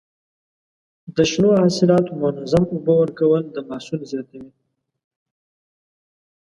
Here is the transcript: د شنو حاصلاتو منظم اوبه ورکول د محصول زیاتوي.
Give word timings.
د 1.15 1.17
شنو 1.31 1.51
حاصلاتو 1.61 2.11
منظم 2.21 2.63
اوبه 2.73 2.93
ورکول 3.01 3.41
د 3.49 3.57
محصول 3.69 4.01
زیاتوي. 4.11 4.51